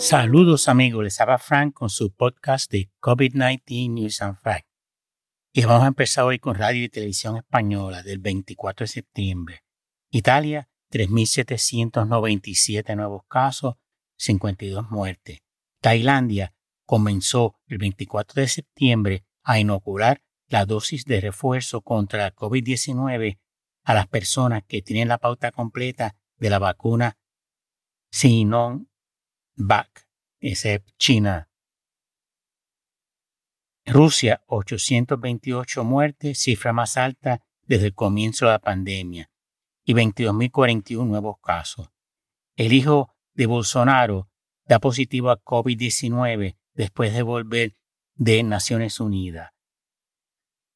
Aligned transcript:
Saludos 0.00 0.68
amigos, 0.68 1.04
les 1.04 1.20
habla 1.20 1.36
Frank 1.36 1.74
con 1.74 1.90
su 1.90 2.10
podcast 2.10 2.72
de 2.72 2.90
COVID-19 3.02 3.90
News 3.90 4.22
and 4.22 4.38
Facts. 4.38 4.66
Y 5.52 5.62
vamos 5.64 5.84
a 5.84 5.88
empezar 5.88 6.24
hoy 6.24 6.38
con 6.38 6.54
radio 6.54 6.82
y 6.82 6.88
televisión 6.88 7.36
española 7.36 8.02
del 8.02 8.18
24 8.18 8.84
de 8.84 8.88
septiembre. 8.88 9.62
Italia, 10.10 10.70
3.797 10.90 12.96
nuevos 12.96 13.24
casos, 13.28 13.74
52 14.16 14.90
muertes. 14.90 15.40
Tailandia 15.82 16.54
comenzó 16.86 17.60
el 17.66 17.76
24 17.76 18.40
de 18.40 18.48
septiembre 18.48 19.26
a 19.42 19.58
inocular 19.58 20.22
la 20.48 20.64
dosis 20.64 21.04
de 21.04 21.20
refuerzo 21.20 21.82
contra 21.82 22.20
la 22.20 22.34
COVID-19 22.34 23.38
a 23.84 23.94
las 23.94 24.08
personas 24.08 24.62
que 24.66 24.80
tienen 24.80 25.08
la 25.08 25.18
pauta 25.18 25.52
completa 25.52 26.16
de 26.38 26.48
la 26.48 26.58
vacuna 26.58 27.18
Sinovac, 29.60 30.08
excepto 30.40 30.92
China. 30.96 31.50
Rusia, 33.84 34.42
828 34.46 35.84
muertes, 35.84 36.38
cifra 36.38 36.72
más 36.72 36.96
alta 36.96 37.42
desde 37.66 37.88
el 37.88 37.94
comienzo 37.94 38.46
de 38.46 38.52
la 38.52 38.58
pandemia, 38.58 39.30
y 39.84 39.92
22.041 39.92 41.06
nuevos 41.06 41.36
casos. 41.42 41.90
El 42.56 42.72
hijo 42.72 43.14
de 43.34 43.46
Bolsonaro 43.46 44.30
da 44.64 44.78
positivo 44.78 45.30
a 45.30 45.42
COVID-19 45.42 46.56
después 46.74 47.12
de 47.12 47.22
volver 47.22 47.76
de 48.14 48.42
Naciones 48.42 48.98
Unidas. 48.98 49.50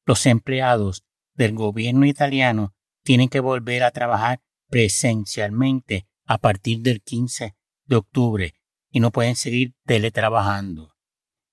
Los 0.05 0.25
empleados 0.27 1.03
del 1.33 1.53
gobierno 1.53 2.05
italiano 2.05 2.75
tienen 3.03 3.29
que 3.29 3.39
volver 3.39 3.83
a 3.83 3.91
trabajar 3.91 4.41
presencialmente 4.69 6.07
a 6.25 6.37
partir 6.37 6.81
del 6.81 7.01
15 7.01 7.55
de 7.85 7.95
octubre 7.95 8.53
y 8.95 8.99
no 9.01 9.11
pueden 9.11 9.35
seguir 9.35 9.75
teletrabajando. 9.85 10.95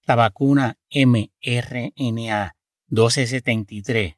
La 0.06 0.14
vacuna 0.14 0.78
mRNA 0.94 2.56
1273, 2.86 4.14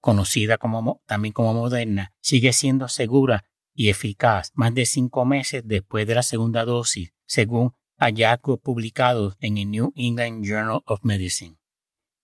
conocida 0.00 0.56
como, 0.56 1.02
también 1.04 1.32
como 1.32 1.52
Moderna, 1.52 2.14
sigue 2.20 2.52
siendo 2.52 2.86
segura 2.86 3.44
y 3.74 3.88
eficaz 3.88 4.52
más 4.54 4.72
de 4.72 4.86
cinco 4.86 5.24
meses 5.24 5.64
después 5.66 6.06
de 6.06 6.14
la 6.14 6.22
segunda 6.22 6.64
dosis, 6.64 7.12
según 7.26 7.72
hallazgos 7.98 8.60
publicados 8.60 9.34
en 9.40 9.58
el 9.58 9.72
New 9.72 9.92
England 9.96 10.44
Journal 10.44 10.82
of 10.86 11.00
Medicine. 11.02 11.56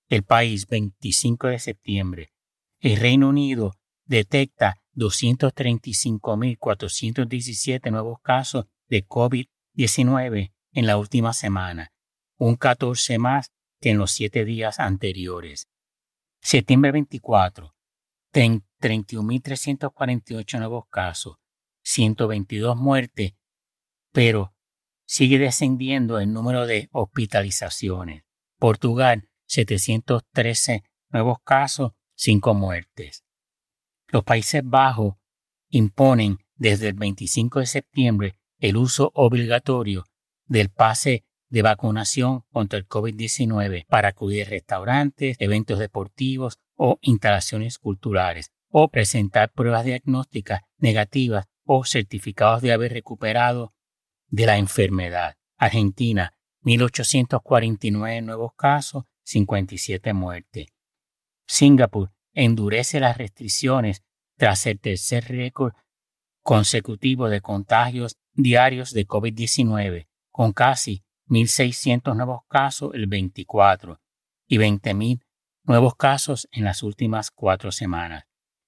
El 0.08 0.22
país, 0.22 0.68
25 0.68 1.48
de 1.48 1.58
septiembre. 1.58 2.32
El 2.78 2.98
Reino 2.98 3.30
Unido 3.30 3.74
detecta 4.04 4.80
235.417 4.94 7.90
nuevos 7.90 8.20
casos 8.22 8.66
de 8.88 9.04
COVID-19 9.76 10.52
en 10.72 10.86
la 10.86 10.96
última 10.96 11.32
semana, 11.32 11.92
un 12.38 12.54
14 12.56 13.18
más 13.18 13.52
que 13.80 13.90
en 13.90 13.98
los 13.98 14.12
siete 14.12 14.44
días 14.44 14.78
anteriores. 14.78 15.68
Septiembre 16.40 16.92
24, 16.92 17.74
31.348 18.32 20.58
nuevos 20.58 20.84
casos, 20.88 21.38
122 21.82 22.76
muertes, 22.76 23.32
pero 24.12 24.54
sigue 25.06 25.38
descendiendo 25.38 26.20
el 26.20 26.32
número 26.32 26.66
de 26.66 26.88
hospitalizaciones. 26.92 28.22
Portugal, 28.58 29.28
713 29.46 30.84
nuevos 31.10 31.38
casos, 31.42 31.92
5 32.14 32.54
muertes. 32.54 33.24
Los 34.08 34.24
Países 34.24 34.62
Bajos 34.64 35.14
imponen 35.68 36.38
desde 36.54 36.88
el 36.88 36.94
25 36.94 37.60
de 37.60 37.66
septiembre 37.66 38.39
el 38.60 38.76
uso 38.76 39.10
obligatorio 39.14 40.06
del 40.46 40.70
pase 40.70 41.24
de 41.48 41.62
vacunación 41.62 42.44
contra 42.52 42.78
el 42.78 42.86
COVID-19 42.86 43.86
para 43.86 44.08
acudir 44.08 44.46
a 44.46 44.50
restaurantes, 44.50 45.36
eventos 45.40 45.78
deportivos 45.78 46.58
o 46.76 46.98
instalaciones 47.02 47.78
culturales, 47.78 48.52
o 48.68 48.88
presentar 48.88 49.50
pruebas 49.52 49.84
diagnósticas 49.84 50.60
negativas 50.78 51.46
o 51.64 51.84
certificados 51.84 52.62
de 52.62 52.72
haber 52.72 52.92
recuperado 52.92 53.74
de 54.28 54.46
la 54.46 54.58
enfermedad. 54.58 55.36
Argentina, 55.56 56.34
1.849 56.62 58.22
nuevos 58.22 58.52
casos, 58.56 59.04
57 59.24 60.12
muertes. 60.12 60.66
Singapur 61.46 62.12
endurece 62.32 63.00
las 63.00 63.16
restricciones 63.16 64.02
tras 64.36 64.66
el 64.66 64.78
tercer 64.78 65.24
récord 65.26 65.74
consecutivo 66.42 67.28
de 67.28 67.40
contagios 67.40 68.16
diarios 68.32 68.92
de 68.92 69.06
COVID-19, 69.06 70.08
con 70.30 70.52
casi 70.52 71.04
1.600 71.28 72.16
nuevos 72.16 72.40
casos 72.48 72.90
el 72.94 73.06
24 73.06 74.00
y 74.46 74.58
20.000 74.58 75.22
nuevos 75.64 75.94
casos 75.94 76.48
en 76.52 76.64
las 76.64 76.82
últimas 76.82 77.30
cuatro 77.30 77.70
semanas. 77.70 78.24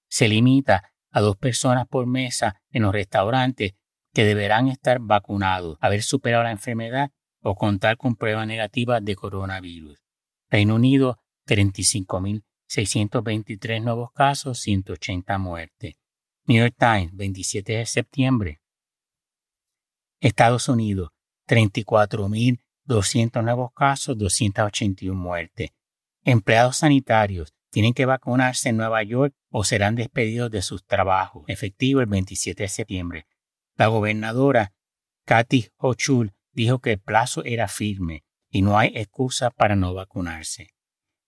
Se 0.07 0.27
limita 0.27 0.93
a 1.11 1.21
dos 1.21 1.37
personas 1.37 1.87
por 1.87 2.05
mesa 2.05 2.61
en 2.71 2.83
los 2.83 2.93
restaurantes 2.93 3.73
que 4.13 4.25
deberán 4.25 4.67
estar 4.67 4.99
vacunados, 4.99 5.79
haber 5.81 6.03
superado 6.03 6.43
la 6.43 6.51
enfermedad 6.51 7.11
o 7.41 7.55
contar 7.55 7.97
con 7.97 8.15
pruebas 8.15 8.45
negativas 8.47 9.03
de 9.03 9.15
coronavirus. 9.15 10.03
Reino 10.49 10.75
Unido, 10.75 11.19
35.623 11.47 13.81
nuevos 13.81 14.11
casos, 14.13 14.59
180 14.59 15.37
muertes. 15.39 15.95
New 16.45 16.59
York 16.59 16.75
Times, 16.77 17.15
27 17.15 17.73
de 17.73 17.85
septiembre. 17.85 18.59
Estados 20.19 20.67
Unidos, 20.67 21.11
34.200 21.47 23.43
nuevos 23.43 23.71
casos, 23.73 24.17
281 24.17 25.17
muertes. 25.17 25.69
Empleados 26.23 26.77
sanitarios 26.77 27.53
tienen 27.69 27.93
que 27.93 28.05
vacunarse 28.05 28.69
en 28.69 28.77
Nueva 28.77 29.03
York 29.03 29.33
o 29.49 29.63
serán 29.63 29.95
despedidos 29.95 30.51
de 30.51 30.61
sus 30.61 30.85
trabajos, 30.85 31.45
efectivo 31.47 32.01
el 32.01 32.07
27 32.07 32.63
de 32.63 32.69
septiembre. 32.69 33.27
La 33.75 33.87
gobernadora 33.87 34.73
Kathy 35.25 35.69
Hochul 35.77 36.33
dijo 36.51 36.79
que 36.79 36.91
el 36.91 36.99
plazo 36.99 37.43
era 37.45 37.69
firme 37.69 38.25
y 38.49 38.61
no 38.63 38.77
hay 38.77 38.91
excusa 38.95 39.49
para 39.49 39.77
no 39.77 39.93
vacunarse. 39.93 40.73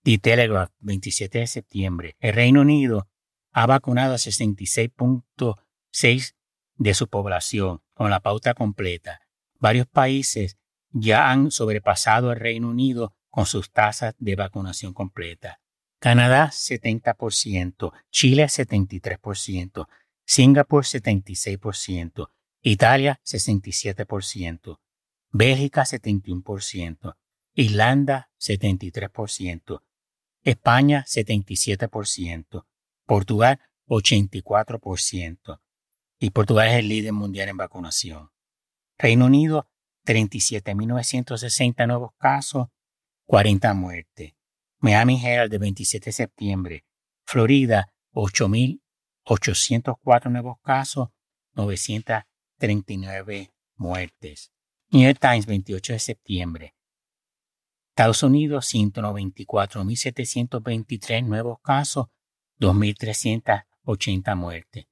The 0.04 0.18
Telegraph, 0.18 0.72
27 0.80 1.40
de 1.40 1.48
septiembre. 1.48 2.16
El 2.20 2.34
Reino 2.36 2.62
Unido 2.62 3.08
ha 3.56 3.66
vacunado 3.68 4.14
a 4.14 4.18
66.6 4.18 6.36
de 6.76 6.94
su 6.94 7.08
población 7.08 7.82
con 7.94 8.10
la 8.10 8.20
pauta 8.20 8.54
completa. 8.54 9.22
Varios 9.60 9.88
países 9.88 10.58
ya 10.92 11.32
han 11.32 11.52
sobrepasado 11.52 12.32
al 12.32 12.40
Reino 12.42 12.68
Unido 12.68 13.16
con 13.30 13.46
sus 13.46 13.72
tasas 13.72 14.14
de 14.18 14.36
vacunación 14.36 14.94
completa. 14.94 15.62
Canadá 16.00 16.50
70%, 16.52 17.94
Chile 18.12 18.44
73%, 18.44 19.88
Singapur 20.26 20.84
76%, 20.84 22.32
Italia 22.62 23.22
67%, 23.24 24.80
Bélgica 25.32 25.84
71%, 25.84 27.16
Irlanda 27.54 28.30
73%, 28.38 29.82
España 30.44 31.06
77%, 31.08 32.66
Portugal 33.06 33.60
84%, 33.88 35.62
y 36.20 36.30
Portugal 36.32 36.68
es 36.70 36.76
el 36.76 36.90
líder 36.90 37.14
mundial 37.14 37.50
en 37.50 37.58
vacunación. 37.58 38.32
Reino 38.98 39.26
Unido 39.26 39.70
37.960 40.06 41.88
nuevos 41.88 42.12
casos, 42.18 42.70
40 43.26 43.74
muertes. 43.74 44.34
Miami 44.80 45.22
Herald 45.24 45.52
de 45.52 45.58
27 45.58 46.06
de 46.06 46.12
septiembre. 46.12 46.86
Florida 47.26 47.92
8.804 48.14 50.32
nuevos 50.32 50.60
casos, 50.62 51.10
939 51.54 53.52
muertes. 53.76 54.52
New 54.92 55.04
York 55.04 55.18
Times 55.20 55.48
28 55.48 55.94
de 55.94 56.00
septiembre. 56.00 56.76
Estados 57.90 58.22
Unidos 58.24 58.74
194.723 58.74 61.26
nuevos 61.26 61.60
casos, 61.62 62.08
2.380 62.60 64.36
muertes. 64.36 64.88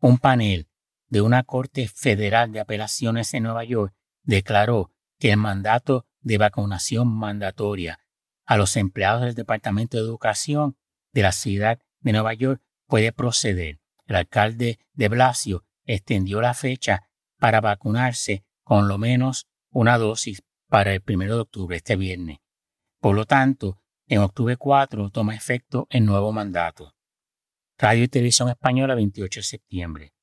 Un 0.00 0.18
panel 0.18 0.68
de 1.08 1.20
una 1.20 1.42
Corte 1.44 1.88
Federal 1.88 2.52
de 2.52 2.60
Apelaciones 2.60 3.34
en 3.34 3.44
Nueva 3.44 3.64
York 3.64 3.94
declaró 4.22 4.90
que 5.18 5.30
el 5.30 5.36
mandato 5.36 6.06
de 6.20 6.38
vacunación 6.38 7.08
mandatoria 7.08 8.00
a 8.46 8.56
los 8.56 8.76
empleados 8.76 9.22
del 9.22 9.34
Departamento 9.34 9.96
de 9.96 10.02
Educación 10.02 10.76
de 11.12 11.22
la 11.22 11.32
ciudad 11.32 11.78
de 12.00 12.12
Nueva 12.12 12.34
York 12.34 12.62
puede 12.86 13.12
proceder. 13.12 13.80
El 14.06 14.16
alcalde 14.16 14.78
de 14.92 15.08
Blasio 15.08 15.64
extendió 15.84 16.40
la 16.40 16.54
fecha 16.54 17.08
para 17.38 17.60
vacunarse 17.60 18.44
con 18.62 18.88
lo 18.88 18.98
menos 18.98 19.46
una 19.70 19.98
dosis 19.98 20.42
para 20.68 20.92
el 20.92 21.02
1 21.06 21.24
de 21.26 21.40
octubre, 21.40 21.76
este 21.76 21.96
viernes. 21.96 22.38
Por 23.00 23.14
lo 23.14 23.26
tanto, 23.26 23.80
en 24.06 24.18
octubre 24.18 24.56
4 24.56 25.10
toma 25.10 25.34
efecto 25.34 25.86
el 25.90 26.04
nuevo 26.04 26.32
mandato. 26.32 26.94
Radio 27.76 28.04
y 28.04 28.08
Televisión 28.08 28.48
Española, 28.48 28.94
28 28.94 29.40
de 29.40 29.44
septiembre. 29.44 30.14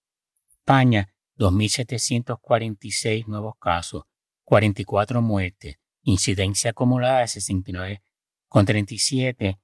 España, 0.49 1.13
2.746 1.37 3.27
nuevos 3.27 3.55
casos, 3.59 4.05
44 4.45 5.21
muertes, 5.21 5.75
incidencia 6.03 6.71
acumulada 6.71 7.19
de 7.19 7.25
69,37 7.25 9.59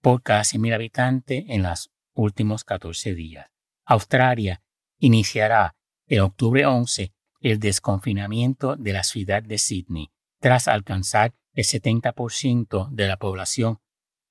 por 0.00 0.22
casi 0.22 0.58
mil 0.58 0.72
habitantes 0.72 1.44
en 1.48 1.64
los 1.64 1.90
últimos 2.14 2.64
14 2.64 3.14
días. 3.14 3.50
Australia 3.84 4.62
iniciará 4.98 5.76
en 6.06 6.20
octubre 6.20 6.64
11 6.64 7.12
el 7.40 7.58
desconfinamiento 7.58 8.76
de 8.76 8.92
la 8.92 9.02
ciudad 9.02 9.42
de 9.42 9.58
Sydney 9.58 10.12
tras 10.40 10.68
alcanzar 10.68 11.34
el 11.52 11.64
70% 11.64 12.88
de 12.90 13.08
la 13.08 13.18
población 13.18 13.80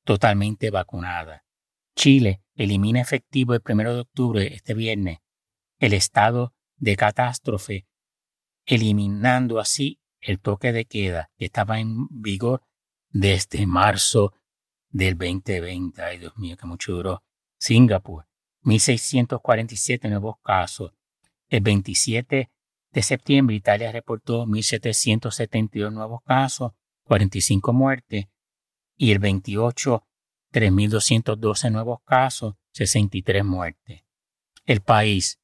totalmente 0.03 0.71
vacunada. 0.71 1.45
Chile 1.95 2.44
elimina 2.56 3.02
efectivo 3.02 3.54
el 3.54 3.62
1 3.68 3.94
de 3.94 4.00
octubre, 4.00 4.54
este 4.54 4.74
viernes, 4.74 5.19
el 5.80 5.94
estado 5.94 6.54
de 6.78 6.96
catástrofe, 6.96 7.86
eliminando 8.66 9.60
así 9.60 10.00
el 10.19 10.40
toque 10.40 10.72
de 10.72 10.86
queda 10.86 11.30
que 11.38 11.46
estaba 11.46 11.80
en 11.80 12.07
vigor 12.10 12.63
desde 13.10 13.68
marzo 13.68 14.34
del 14.90 15.18
2020. 15.18 16.02
Ay, 16.02 16.18
Dios 16.19 16.38
mío, 16.38 16.57
que 16.57 16.66
mucho 16.66 16.94
duró. 16.94 17.24
Singapur, 17.57 18.25
1.647 18.63 20.10
nuevos 20.10 20.36
casos. 20.44 20.92
El 21.48 21.62
27 21.62 22.50
de 22.92 23.02
septiembre, 23.04 23.56
Italia 23.56 23.92
reportó 23.92 24.46
1.772 24.46 25.92
nuevos 25.92 26.22
casos, 26.24 26.72
45 27.04 27.74
muertes. 27.74 28.25
Y 28.98 29.12
el 29.12 29.19
28, 29.19 30.04
3.212 30.56 31.69
nuevos 31.69 32.00
casos, 32.06 32.56
63 32.72 33.44
muertes. 33.44 34.06
El 34.63 34.80
país, 34.80 35.42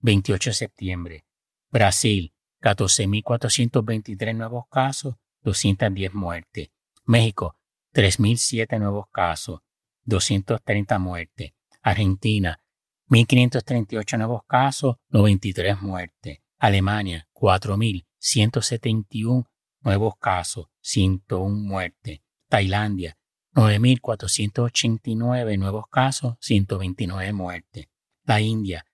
28 0.00 0.50
de 0.50 0.54
septiembre. 0.54 1.26
Brasil, 1.70 2.32
14.423 2.62 4.34
nuevos 4.34 4.64
casos, 4.70 5.16
210 5.42 6.14
muertes. 6.14 6.70
México, 7.04 7.58
3.007 7.92 8.78
nuevos 8.78 9.04
casos, 9.12 9.60
230 10.04 10.98
muertes. 10.98 11.52
Argentina, 11.82 12.62
1.538 13.10 14.16
nuevos 14.16 14.44
casos, 14.46 14.96
93 15.10 15.82
muertes. 15.82 16.38
Alemania, 16.58 17.28
4.171 17.34 19.44
nuevos 19.82 20.16
casos, 20.16 20.68
101 20.80 21.54
muertes. 21.54 22.22
Tailandia, 22.48 23.18
9.489 23.54 25.58
nuevos 25.58 25.86
casos, 25.88 26.36
129 26.40 27.32
muertes. 27.32 27.86
La 28.24 28.40
India, 28.40 28.84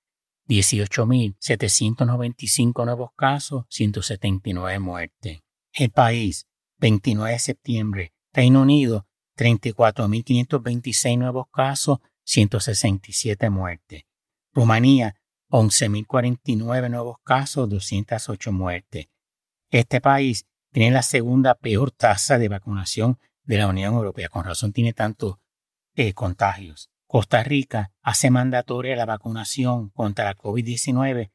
18.795 0.49 2.85
nuevos 2.85 3.11
casos, 3.17 3.65
179 3.71 4.79
muertes. 4.79 5.41
El 5.73 5.91
país, 5.91 6.47
29 6.79 7.33
de 7.33 7.39
septiembre. 7.39 8.13
Reino 8.33 8.63
Unido, 8.63 9.07
34.526 9.37 11.19
nuevos 11.19 11.47
casos, 11.51 11.99
167 12.25 13.49
muertes. 13.49 14.03
Rumanía, 14.53 15.15
11.049 15.49 16.91
nuevos 16.91 17.17
casos, 17.25 17.69
208 17.69 18.53
muertes. 18.53 19.07
Este 19.71 20.01
país 20.01 20.47
tiene 20.73 20.91
la 20.91 21.03
segunda 21.03 21.55
peor 21.55 21.93
tasa 21.93 22.39
de 22.39 22.49
vacunación 22.49 23.19
de 23.45 23.59
la 23.59 23.67
Unión 23.69 23.95
Europea. 23.95 24.29
Con 24.29 24.45
razón 24.45 24.73
tiene 24.73 24.93
tantos 24.93 25.37
eh, 25.95 26.13
contagios. 26.15 26.91
Costa 27.07 27.43
Rica 27.43 27.93
hace 28.03 28.31
mandatoria 28.31 28.95
la 28.95 29.07
vacunación 29.07 29.91
contra 29.91 30.27
la 30.27 30.37
COVID-19 30.37 31.33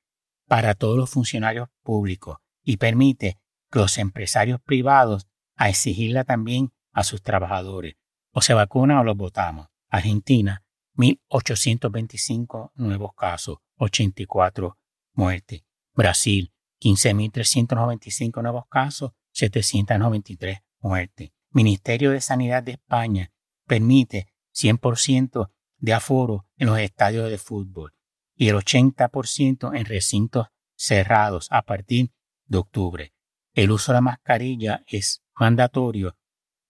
para 0.48 0.74
todos 0.74 0.98
los 0.98 1.10
funcionarios 1.10 1.68
públicos 1.84 2.38
y 2.64 2.78
permite 2.78 3.40
que 3.70 3.80
los 3.80 3.98
empresarios 3.98 4.62
privados 4.62 5.28
a 5.56 5.70
exigirla 5.70 6.24
también 6.24 6.72
a 6.92 7.04
sus 7.04 7.22
trabajadores. 7.22 7.96
O 8.32 8.42
se 8.42 8.54
vacuna 8.54 9.02
o 9.02 9.04
los 9.04 9.18
votamos. 9.18 9.68
Argentina, 9.90 10.64
1.825 10.96 12.72
nuevos 12.76 13.12
casos, 13.16 13.58
84 13.78 14.78
muertes. 15.14 15.64
Brasil, 15.94 16.54
15.395 16.82 18.42
nuevos 18.42 18.66
casos, 18.70 19.12
793 19.32 20.60
muertes. 20.80 21.32
Ministerio 21.56 22.12
de 22.12 22.20
Sanidad 22.20 22.64
de 22.64 22.74
España 22.74 23.32
permite 23.66 24.28
100% 24.54 25.54
de 25.78 25.94
aforo 25.94 26.46
en 26.58 26.68
los 26.68 26.78
estadios 26.80 27.30
de 27.30 27.38
fútbol 27.38 27.94
y 28.36 28.50
el 28.50 28.58
80% 28.58 29.74
en 29.74 29.86
recintos 29.86 30.48
cerrados 30.76 31.48
a 31.52 31.62
partir 31.62 32.12
de 32.44 32.58
octubre. 32.58 33.14
El 33.54 33.72
uso 33.72 33.94
de 33.94 33.96
la 33.96 34.02
mascarilla 34.02 34.84
es 34.86 35.24
mandatorio 35.34 36.18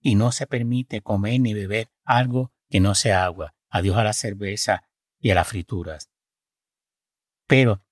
y 0.01 0.13
no 0.13 0.31
se 0.31 0.45
permite 0.45 1.01
comer 1.01 1.39
ni 1.39 1.55
beber 1.55 1.89
algo 2.03 2.53
que 2.69 2.79
no 2.79 2.93
sea 2.93 3.25
agua. 3.25 3.55
Adiós 3.69 3.97
a 3.97 4.03
la 4.03 4.13
cerveza 4.13 4.83
y 5.19 5.31
a 5.31 5.35
las 5.35 5.47
frituras. 5.47 6.11
Pero 7.47 7.83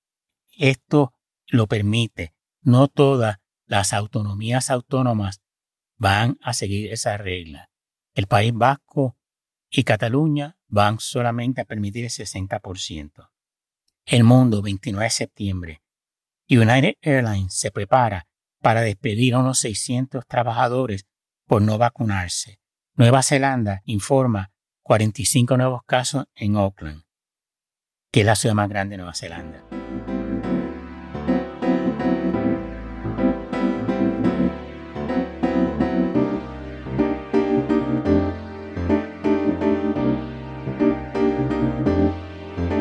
esto 0.56 1.12
lo 1.48 1.66
permite. 1.66 2.36
No 2.60 2.86
todas 2.86 3.38
las 3.66 3.92
autonomías 3.92 4.70
autónomas 4.70 5.43
van 5.96 6.38
a 6.42 6.52
seguir 6.52 6.92
esa 6.92 7.16
regla. 7.16 7.70
El 8.14 8.26
País 8.26 8.52
Vasco 8.54 9.16
y 9.70 9.84
Cataluña 9.84 10.56
van 10.68 11.00
solamente 11.00 11.60
a 11.60 11.64
permitir 11.64 12.04
el 12.04 12.10
60%. 12.10 13.30
El 14.06 14.24
mundo, 14.24 14.62
29 14.62 15.04
de 15.04 15.10
septiembre. 15.10 15.82
United 16.48 16.94
Airlines 17.00 17.54
se 17.54 17.70
prepara 17.70 18.26
para 18.60 18.82
despedir 18.82 19.34
a 19.34 19.38
unos 19.38 19.58
600 19.60 20.26
trabajadores 20.26 21.06
por 21.46 21.62
no 21.62 21.78
vacunarse. 21.78 22.60
Nueva 22.96 23.22
Zelanda 23.22 23.82
informa 23.84 24.52
45 24.82 25.56
nuevos 25.56 25.82
casos 25.84 26.26
en 26.34 26.56
Auckland, 26.56 27.02
que 28.12 28.20
es 28.20 28.26
la 28.26 28.36
ciudad 28.36 28.54
más 28.54 28.68
grande 28.68 28.92
de 28.92 28.98
Nueva 28.98 29.14
Zelanda. 29.14 29.83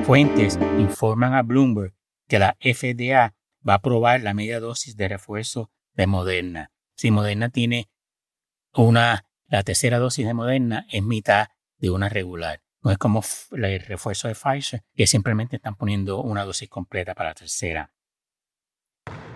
Fuentes 0.05 0.59
informan 0.79 1.33
a 1.33 1.43
Bloomberg 1.43 1.93
que 2.27 2.37
la 2.37 2.57
FDA 2.59 3.35
va 3.65 3.73
a 3.73 3.77
aprobar 3.77 4.19
la 4.19 4.33
media 4.33 4.59
dosis 4.59 4.97
de 4.97 5.07
refuerzo 5.07 5.71
de 5.93 6.07
Moderna. 6.07 6.71
Si 6.97 7.09
Moderna 7.09 7.47
tiene 7.47 7.89
una, 8.73 9.25
la 9.47 9.63
tercera 9.63 9.99
dosis 9.99 10.25
de 10.25 10.33
Moderna 10.33 10.85
es 10.91 11.03
mitad 11.03 11.47
de 11.77 11.89
una 11.89 12.09
regular. 12.09 12.61
No 12.81 12.91
es 12.91 12.97
como 12.97 13.23
el 13.53 13.79
refuerzo 13.79 14.27
de 14.27 14.35
Pfizer, 14.35 14.83
que 14.93 15.07
simplemente 15.07 15.55
están 15.55 15.75
poniendo 15.75 16.21
una 16.21 16.43
dosis 16.43 16.67
completa 16.67 17.15
para 17.15 17.29
la 17.29 17.35
tercera. 17.35 17.93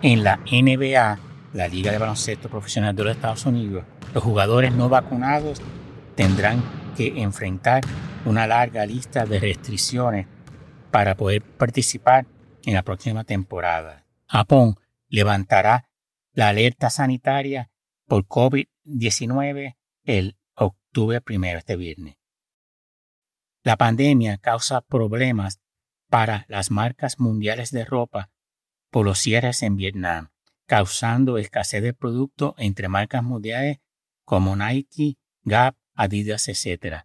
En 0.02 0.22
la 0.22 0.36
NBA, 0.36 1.18
la 1.54 1.68
Liga 1.68 1.92
de 1.92 1.98
Baloncesto 1.98 2.50
Profesional 2.50 2.94
de 2.94 3.04
los 3.04 3.16
Estados 3.16 3.46
Unidos, 3.46 3.86
los 4.12 4.22
jugadores 4.22 4.74
no 4.74 4.90
vacunados 4.90 5.62
tendrán 6.14 6.62
que 6.94 7.22
enfrentar 7.22 7.82
una 8.26 8.46
larga 8.46 8.84
lista 8.84 9.24
de 9.24 9.40
restricciones 9.40 10.26
para 10.90 11.16
poder 11.16 11.42
participar 11.42 12.26
en 12.64 12.74
la 12.74 12.82
próxima 12.82 13.24
temporada. 13.24 14.06
Japón 14.26 14.76
levantará 15.08 15.88
la 16.32 16.48
alerta 16.48 16.90
sanitaria 16.90 17.70
por 18.06 18.26
COVID-19 18.26 19.76
el 20.04 20.38
octubre 20.54 21.20
primero, 21.20 21.58
este 21.58 21.76
viernes. 21.76 22.16
La 23.62 23.76
pandemia 23.76 24.38
causa 24.38 24.80
problemas 24.80 25.60
para 26.08 26.46
las 26.48 26.70
marcas 26.70 27.20
mundiales 27.20 27.70
de 27.70 27.84
ropa 27.84 28.30
por 28.90 29.04
los 29.04 29.18
cierres 29.18 29.62
en 29.62 29.76
Vietnam, 29.76 30.30
causando 30.66 31.38
escasez 31.38 31.82
de 31.82 31.92
producto 31.92 32.54
entre 32.58 32.88
marcas 32.88 33.22
mundiales 33.22 33.78
como 34.24 34.56
Nike, 34.56 35.18
Gap, 35.42 35.76
Adidas, 35.94 36.48
etc. 36.48 37.04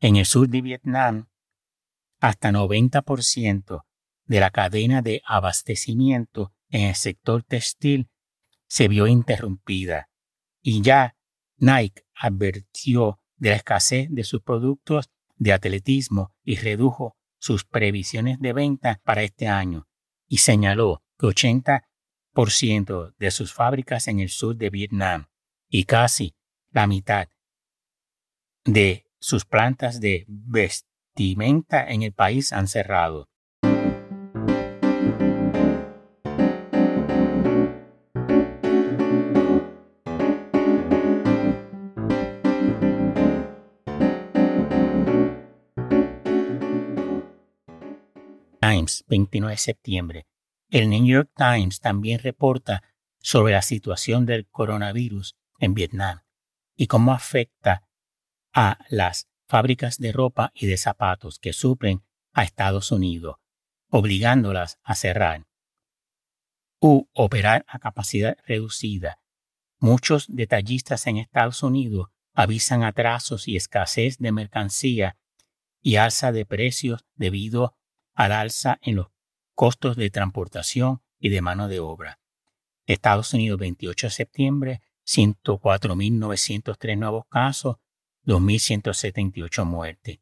En 0.00 0.16
el 0.16 0.26
sur 0.26 0.48
de 0.48 0.62
Vietnam, 0.62 1.28
hasta 2.20 2.50
90% 2.50 3.84
de 4.26 4.40
la 4.40 4.50
cadena 4.50 5.02
de 5.02 5.22
abastecimiento 5.24 6.52
en 6.68 6.82
el 6.82 6.94
sector 6.94 7.42
textil 7.42 8.08
se 8.68 8.86
vio 8.86 9.06
interrumpida. 9.06 10.08
Y 10.62 10.82
ya 10.82 11.16
Nike 11.56 12.04
advirtió 12.14 13.20
de 13.36 13.50
la 13.50 13.56
escasez 13.56 14.08
de 14.10 14.22
sus 14.24 14.42
productos 14.42 15.10
de 15.36 15.52
atletismo 15.52 16.34
y 16.44 16.56
redujo 16.56 17.16
sus 17.38 17.64
previsiones 17.64 18.38
de 18.38 18.52
venta 18.52 19.00
para 19.02 19.22
este 19.22 19.48
año 19.48 19.88
y 20.28 20.38
señaló 20.38 21.02
que 21.18 21.26
80% 21.26 23.14
de 23.16 23.30
sus 23.30 23.52
fábricas 23.52 24.06
en 24.08 24.20
el 24.20 24.28
sur 24.28 24.56
de 24.56 24.70
Vietnam 24.70 25.28
y 25.68 25.84
casi 25.84 26.36
la 26.70 26.86
mitad 26.86 27.28
de 28.64 29.06
sus 29.18 29.44
plantas 29.44 30.00
de 30.00 30.26
vestimenta 31.14 31.84
en 31.88 32.02
el 32.02 32.12
país 32.12 32.52
han 32.52 32.68
cerrado. 32.68 33.28
Times, 48.60 49.04
29 49.08 49.52
de 49.52 49.58
septiembre. 49.58 50.26
El 50.70 50.88
New 50.90 51.04
York 51.04 51.30
Times 51.34 51.80
también 51.80 52.20
reporta 52.20 52.82
sobre 53.18 53.52
la 53.52 53.62
situación 53.62 54.26
del 54.26 54.46
coronavirus 54.46 55.36
en 55.58 55.74
Vietnam 55.74 56.20
y 56.76 56.86
cómo 56.86 57.12
afecta 57.12 57.82
a 58.54 58.78
las 58.88 59.29
fábricas 59.50 59.98
de 59.98 60.12
ropa 60.12 60.52
y 60.54 60.66
de 60.66 60.76
zapatos 60.76 61.40
que 61.40 61.52
suplen 61.52 62.04
a 62.32 62.44
Estados 62.44 62.92
Unidos, 62.92 63.38
obligándolas 63.88 64.78
a 64.84 64.94
cerrar 64.94 65.44
u 66.80 67.08
operar 67.12 67.64
a 67.66 67.80
capacidad 67.80 68.38
reducida. 68.46 69.18
Muchos 69.80 70.26
detallistas 70.28 71.08
en 71.08 71.16
Estados 71.16 71.64
Unidos 71.64 72.10
avisan 72.32 72.84
atrasos 72.84 73.48
y 73.48 73.56
escasez 73.56 74.18
de 74.18 74.30
mercancía 74.30 75.18
y 75.82 75.96
alza 75.96 76.30
de 76.30 76.46
precios 76.46 77.04
debido 77.16 77.76
al 78.14 78.30
alza 78.30 78.78
en 78.82 78.94
los 78.96 79.08
costos 79.56 79.96
de 79.96 80.10
transportación 80.10 81.02
y 81.18 81.30
de 81.30 81.42
mano 81.42 81.66
de 81.66 81.80
obra. 81.80 82.20
Estados 82.86 83.34
Unidos, 83.34 83.58
28 83.58 84.06
de 84.06 84.10
septiembre, 84.12 84.80
104.903 85.06 86.96
nuevos 86.96 87.24
casos, 87.28 87.78
2.178 88.30 89.64
muertes. 89.64 90.20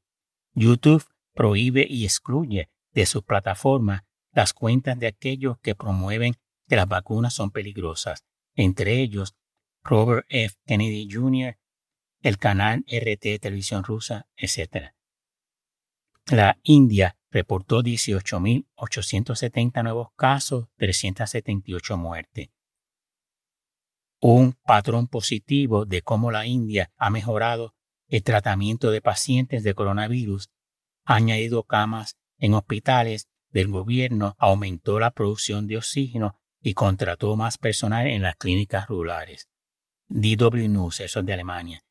YouTube 0.54 1.04
prohíbe 1.34 1.86
y 1.88 2.04
excluye 2.04 2.70
de 2.92 3.04
su 3.04 3.22
plataforma 3.22 4.06
las 4.32 4.54
cuentas 4.54 4.98
de 4.98 5.08
aquellos 5.08 5.58
que 5.58 5.74
promueven 5.74 6.36
que 6.66 6.76
las 6.76 6.88
vacunas 6.88 7.34
son 7.34 7.50
peligrosas, 7.50 8.24
entre 8.54 9.00
ellos 9.00 9.34
Robert 9.82 10.24
F. 10.30 10.56
Kennedy 10.64 11.06
Jr., 11.10 11.58
el 12.22 12.38
canal 12.38 12.86
RT 12.88 13.40
Televisión 13.40 13.84
Rusa, 13.84 14.26
etc. 14.36 14.94
La 16.30 16.58
India 16.62 17.18
reportó 17.30 17.82
18.870 17.82 19.82
nuevos 19.82 20.08
casos, 20.16 20.68
378 20.76 21.98
muertes. 21.98 22.48
Un 24.20 24.54
patrón 24.64 25.08
positivo 25.08 25.84
de 25.84 26.02
cómo 26.02 26.30
la 26.30 26.46
India 26.46 26.92
ha 26.96 27.10
mejorado 27.10 27.74
el 28.08 28.22
tratamiento 28.22 28.90
de 28.90 29.00
pacientes 29.00 29.62
de 29.62 29.74
coronavirus, 29.74 30.50
ha 31.04 31.16
añadido 31.16 31.62
camas 31.64 32.16
en 32.38 32.54
hospitales 32.54 33.28
del 33.50 33.68
gobierno, 33.68 34.34
aumentó 34.38 34.98
la 34.98 35.10
producción 35.10 35.66
de 35.66 35.78
oxígeno 35.78 36.38
y 36.60 36.74
contrató 36.74 37.36
más 37.36 37.58
personal 37.58 38.06
en 38.06 38.22
las 38.22 38.36
clínicas 38.36 38.88
rurales. 38.88 39.48
DW 40.08 40.68
News, 40.68 41.00
eso 41.00 41.20
es 41.20 41.26
de 41.26 41.32
Alemania. 41.32 41.84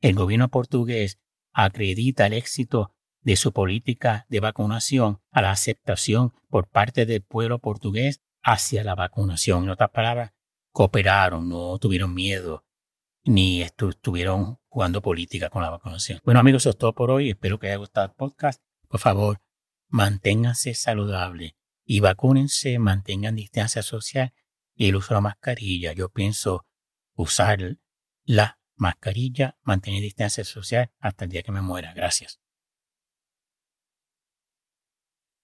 El 0.00 0.14
gobierno 0.14 0.48
portugués 0.48 1.18
acredita 1.52 2.26
el 2.26 2.34
éxito 2.34 2.94
de 3.22 3.36
su 3.36 3.52
política 3.52 4.26
de 4.28 4.40
vacunación 4.40 5.20
a 5.30 5.42
la 5.42 5.50
aceptación 5.50 6.32
por 6.48 6.68
parte 6.68 7.06
del 7.06 7.22
pueblo 7.22 7.58
portugués 7.58 8.20
hacia 8.42 8.84
la 8.84 8.94
vacunación. 8.94 9.64
En 9.64 9.70
otras 9.70 9.90
palabras, 9.90 10.32
cooperaron, 10.72 11.48
no 11.48 11.78
tuvieron 11.78 12.12
miedo, 12.12 12.63
ni 13.24 13.62
estuvieron 13.62 14.58
jugando 14.68 15.02
política 15.02 15.50
con 15.50 15.62
la 15.62 15.70
vacunación. 15.70 16.20
Bueno 16.24 16.40
amigos, 16.40 16.62
eso 16.62 16.70
es 16.70 16.78
todo 16.78 16.94
por 16.94 17.10
hoy. 17.10 17.30
Espero 17.30 17.58
que 17.58 17.68
haya 17.68 17.76
gustado 17.76 18.06
el 18.06 18.12
podcast. 18.12 18.62
Por 18.88 19.00
favor, 19.00 19.40
manténganse 19.88 20.74
saludables 20.74 21.52
y 21.84 22.00
vacúnense, 22.00 22.78
mantengan 22.78 23.36
distancia 23.36 23.82
social 23.82 24.32
y 24.74 24.88
el 24.88 24.96
uso 24.96 25.08
de 25.08 25.14
la 25.14 25.20
mascarilla. 25.22 25.92
Yo 25.92 26.08
pienso 26.08 26.66
usar 27.14 27.78
la 28.24 28.58
mascarilla, 28.76 29.56
mantener 29.62 30.02
distancia 30.02 30.44
social 30.44 30.90
hasta 30.98 31.24
el 31.24 31.30
día 31.30 31.42
que 31.42 31.52
me 31.52 31.62
muera. 31.62 31.94
Gracias. 31.94 32.43